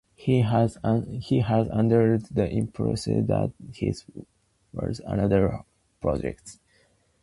[0.15, 4.03] He was under the impression that this
[4.73, 5.65] was another Hallmark
[6.01, 6.57] project.